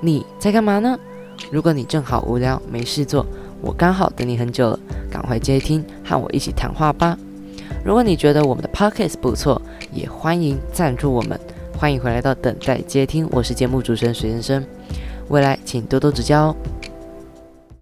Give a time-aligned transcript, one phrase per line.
[0.00, 0.98] 你在干嘛呢？
[1.50, 3.24] 如果你正好无聊没事做，
[3.60, 4.78] 我刚好等你很久了，
[5.10, 7.18] 赶快接听，和我一起谈话吧。
[7.84, 9.60] 如果你觉得我们的 podcast 不错，
[9.92, 11.38] 也欢迎赞助我们。
[11.76, 14.64] 欢迎回来到等待接听，我是节目主持人水先生，
[15.28, 16.56] 未来请多多指教哦。